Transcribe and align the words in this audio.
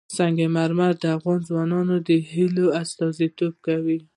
سنگ 0.17 0.37
مرمر 0.55 0.93
د 1.01 1.05
افغان 1.17 1.39
ځوانانو 1.49 1.95
د 2.07 2.09
هیلو 2.31 2.65
استازیتوب 2.81 3.53
کوي. 3.67 3.99